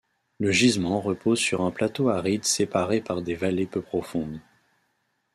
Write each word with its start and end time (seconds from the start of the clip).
Le 0.39 0.51
gisement 0.51 0.99
repose 0.99 1.37
sur 1.37 1.61
un 1.61 1.69
plateau 1.69 2.09
aride 2.09 2.43
séparé 2.43 3.01
par 3.01 3.21
des 3.21 3.35
vallées 3.35 3.67
peu 3.67 3.83
profondes. 3.83 4.39